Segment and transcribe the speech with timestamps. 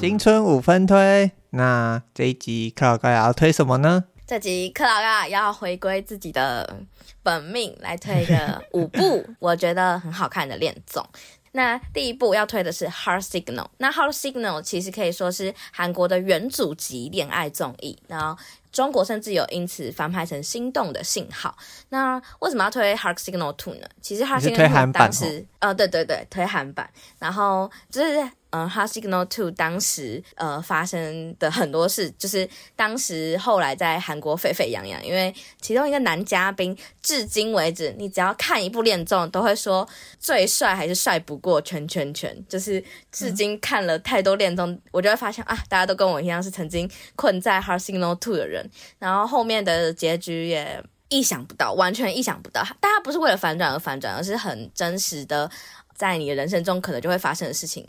[0.00, 4.04] 新春五分推，那这一集克劳高雅要推什么呢？
[4.28, 6.76] 这集克劳高雅要回归自己的
[7.20, 11.04] 本命，来推一个 五部我觉得很好看的恋综。
[11.50, 21.56] 那第一部要推的是《Heart Signal》，那《Heart Signal》其实可以说是韩国的元祖级恋爱综艺，然后中国甚至有因此翻拍成《心动的信号》。
[21.88, 23.88] 那为什么要推《Heart Signal Two》呢？
[24.00, 26.88] 其实《Heart Signal Two》当时，呃，对对对，推韩版，
[27.18, 28.30] 然后就是。
[28.50, 39.86] 嗯，《Heart Signal Two》当时呃发生的很多事，就是当时后来在韩国沸沸扬扬，因为其中一个男嘉宾，至今为止，你只要看一部恋综，都会说
[40.18, 42.34] 最帅还是帅不过圈圈圈。
[42.48, 52.62] 就是至今看了太多恋综，嗯、我就会发现啊，大家都跟我一样是曾经困在《Heart Signal Two》的人，然后后面的结局也意想不到，完全意想不到。
[52.80, 55.50] 大家不是为了反转而反转，而是很真实的，
[55.94, 57.86] 在你的人生中可能就会发生的事情。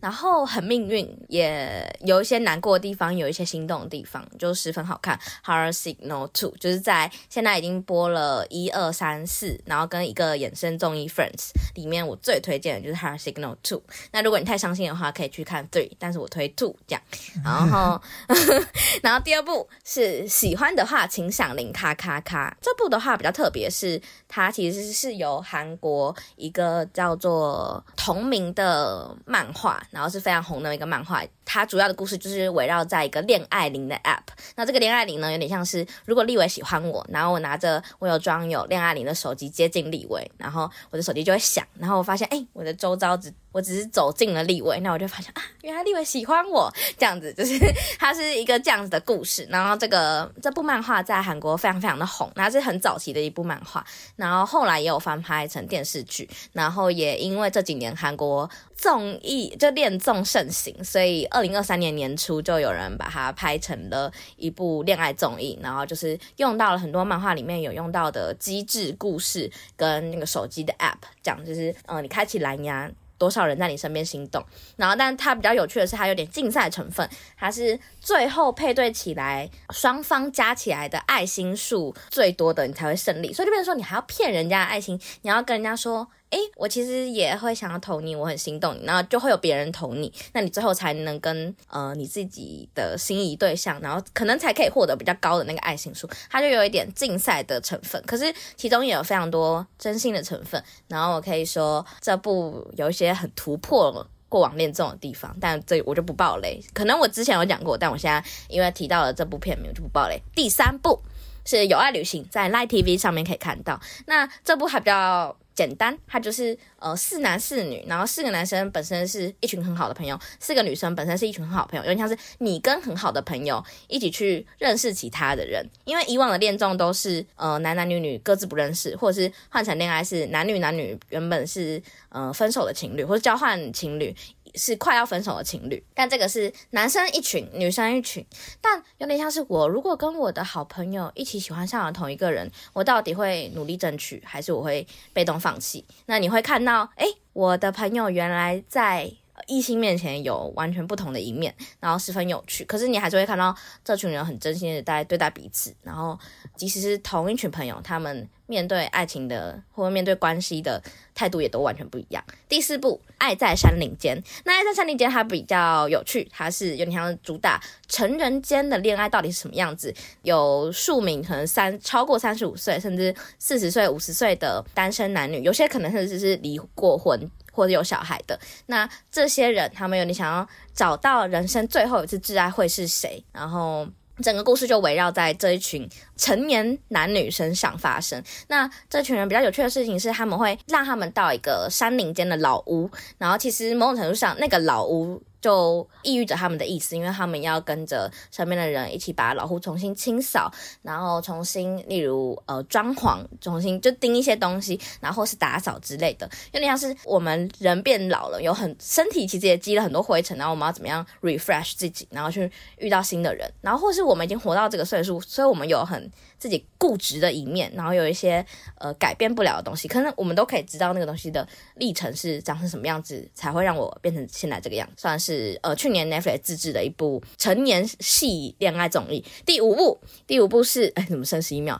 [0.00, 5.18] 然后很命运，也有一些难过的地方，有一些心动的地方，就十分好看。
[5.44, 13.82] Heart Signal Two 就是在现在已经播了一二三四，然后跟一个衍生综艺 Friends 里面，我最推荐的就是 Heart Signal Two。
[14.12, 17.02] 那如果你太伤心的话，可以去看 Three，但是我推 Two 这样。
[17.44, 18.00] 然后，
[19.02, 22.56] 然后第二部是喜欢的话，请响铃咔咔咔。
[22.62, 29.82] 这部的话比较特别，是它其实是由韩国一个叫做同名的漫画。
[29.90, 34.22] 然后是非常红的一个漫画，它主要的故事就是围绕在一个恋爱铃的 App。
[34.54, 47.58] 那这个恋爱铃呢，有点像是如果立伟喜欢我，然后我拿着我有装有恋爱铃的手机接近立伟，然后我的手机就会响，然后我发现哎，我的周遭只我只是走进了立伟，那我就发现啊，原来立伟喜欢我，这样子就是
[47.98, 49.44] 它是一个这样子的故事。
[49.50, 53.84] 然后这个这部漫画在韩国非常非常的红，那是很早期的一部漫画，
[54.14, 74.44] 然后后来也有翻拍成电视剧，然后也因为这几年韩国综艺就恋综盛行，所以二二零二三年年初就有人把它拍成了一部恋爱综艺，然后就是用到了很多漫画里面有用到的机智故事跟那个手机的 App，讲就是嗯、呃，你开启蓝牙，多少人在你身边心动，
[74.76, 77.08] 然后但它比较有趣的是，它有点竞赛成分，
[77.38, 86.06] 它是最后配对起来双方加起来的爱心数最多的，你才会胜利，所以就变成说你还要骗人家爱心，你要跟人家说。
[86.30, 100.62] 诶，我其实也会想要投你，我很心动，然后就会有别人投你，那你最后才能跟呃你自己的心仪对象，然后可能才可以获得比较高的那个爱心数，它就有一点竞赛的成分，可是其中也有非常多真心的成分。
[100.86, 106.62] 然后我可以说这部有一些很突破过往恋综的地方，但这我就不爆雷。
[106.72, 110.22] 可能我之前有讲过，但我现在因为提到了这部片名，我就不爆雷。
[110.32, 111.02] 第三部
[111.44, 113.80] 是有爱旅行，在 Line TV 上面可以看到。
[114.06, 115.36] 那这部还比较。
[115.60, 134.16] 简单，它就是呃四男四女，然后四个男生本身是一群很好的朋友，四个女生本身是一群很好的朋友，有点像是你跟很好的朋友一起去认识其他的人，因为以往的恋综都是呃男男女女各自不认识，或者是换成恋爱是男女男女原本是呃分手的情侣或者交换情侣。
[134.54, 138.24] 是快要分手的情侣，但这个是男生一群，女生一群，
[138.60, 145.84] 但有点像是我如果跟我的好朋友一起喜欢上了同一个人，我到底会努力争取，还是我会被动放弃？
[146.06, 149.10] 那你会看到，诶，我的朋友原来在
[149.46, 152.64] 异性面前有完全不同的一面，然后十分有趣。
[152.64, 156.18] 可是你还是会看到这群人很真心的在对待彼此，然后
[156.56, 158.28] 即使是同一群朋友，他们。
[158.46, 160.82] 面对爱情的或面对关系的
[161.14, 162.20] 态度也都完全不一样。
[162.48, 169.94] 第四部《爱在山林间》，那《爱在山林间》它比较有趣，它是有点像主打成人间的恋爱到底是什么样子。
[170.22, 178.38] 有数名可能三超过三十五岁，甚至四十岁、五十岁的单身男女，有些可能甚至是离过婚或者有小孩的。
[178.66, 183.86] 那这些人，他们有你想要找到人生最后一次挚爱会是谁，然后。
[184.22, 185.88] 整个故事就围绕在这一群
[186.18, 188.22] 成年男女身上发生。
[188.48, 195.22] 那这群人比较有趣的事情是，他们会让他们到一个山林间的老屋，然后其实某种程度上，那个老屋。
[195.40, 200.52] 就意喻着他们的意思，因为他们要跟着身边的人一起把老屋重新清扫，
[200.82, 206.28] 然后重新，例如呃装潢，重新就钉一些东西，然后是打扫之类的。
[206.52, 216.10] 有点像是我们人变老了，有很身体其实也积了很多灰尘，然后我们要怎么样 refresh 自己，然后去遇到新的人，然后或是我们已经活到这个岁数，所以我们有很
[216.40, 218.44] 自己固执的一面，然后有一些
[218.78, 221.46] 呃改变不了的东西，可能我们都可以知道那个东西的
[221.76, 225.58] 历程是长成什么样子，才会让我变成现在这个样，算是。
[225.62, 229.22] 呃，去年 Netflix 自制的一部成年系恋爱综艺。
[229.44, 231.78] 第五部， 第五部是哎，怎么剩十一秒？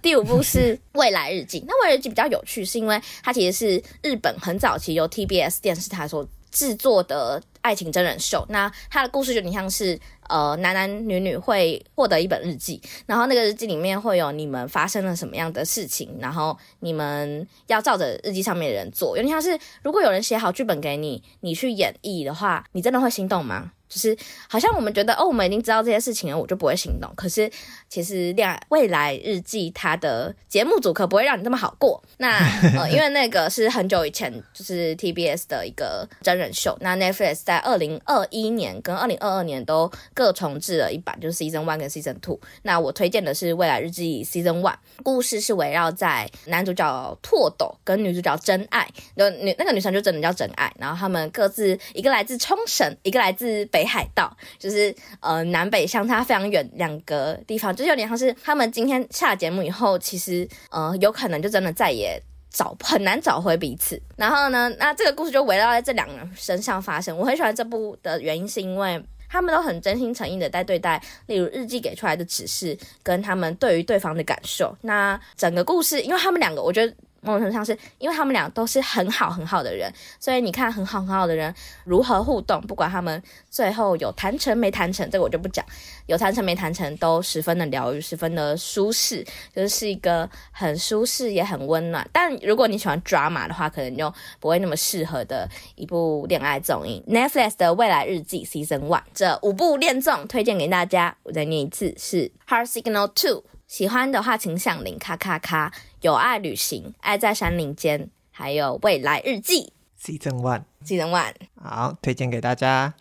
[0.00, 1.60] 第五部是《未来日记》。
[1.66, 8.42] 那《未来日记》比较有趣，是因为它其实是日本很早期由 TBS 电视台所制作的爱情真人秀。
[8.48, 9.98] 那它的故事就有点像是，
[10.28, 19.16] 呃，男男女女会获得一本日记，然后那个日记里面会有你们发生了什么样的事情，然后你们要照着日记上面的人做。
[19.16, 23.72] 有点像是，如果有人写好剧本给你，你去演绎的话，你真的会心动吗？
[23.88, 24.14] 就是
[24.46, 27.10] 好像我们觉得哦，我们已经知道这些事情了，我就不会心动。
[27.16, 27.50] 可是
[27.88, 31.98] 其实恋爱未来日记它的节目组可不会让你这么好过。
[32.18, 32.36] 那
[32.76, 36.76] 呃，因为那个是很久以前就是 TBS 的一个真人秀。
[36.82, 42.40] 那 Netflix 在二零二一年跟二零二二年都各重制了一版，就是 Season One 跟 Season Two。
[42.62, 50.72] 那我推荐的是未来日记 Season One，故事是围绕在男主角拓斗跟女主角真爱，那女那个女生就真的叫真爱。
[50.78, 53.88] 然后他们各自一个来自冲绳，一个来自北。
[53.88, 63.98] 海道就是呃南北相差非常远两个地方，就是有点像是他们今天下节目以后，其实呃有可能就真的再也找很难找回彼此。
[64.14, 67.16] 然后呢，那这个故事就围绕在这两个人身上发生。
[67.16, 74.76] 我很喜欢这部的原因是因为他们都很真心诚意的在对待，例如日记给出来的指示跟他们对于对方的感受。
[74.80, 76.94] 那整个故事，因为他们两个，我觉得。
[77.20, 81.52] 某种程度上是因为他们俩都是很好很好的人，所以你看很好很好的人
[81.84, 85.64] 如何互动，不管他们最后有谈成没谈成，这个我就不讲。
[86.06, 89.22] 有谈成没谈成，都十分的疗愈，十分的舒适，
[89.54, 92.08] 就是是一个很舒适也很温暖。
[92.12, 97.04] 但如果你喜欢 drama 的话，可能就不会那么适合的一部恋爱综艺。
[97.08, 103.44] Netflix 的未来日记 Season One 这五部恋综推荐给大家，我再念一次是 Heart Signal Two。
[103.68, 105.70] 喜欢的话，请响铃咔咔咔。
[106.00, 109.74] 有爱旅行，爱在山林间，还有未来日记。
[110.00, 112.94] Season One，Season One，好，推荐给大家。